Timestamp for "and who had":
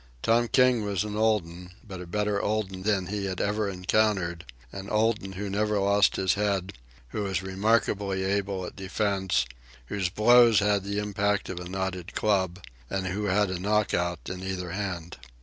12.89-13.51